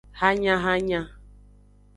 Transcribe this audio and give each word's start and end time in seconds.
Hanyahanya. 0.21 1.01